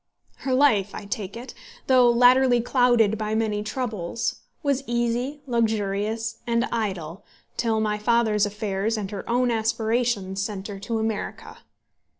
[0.37, 1.53] Her life, I take it,
[1.85, 7.23] though latterly clouded by many troubles, was easy, luxurious, and idle,
[7.55, 11.59] till my father's affairs and her own aspirations sent her to America.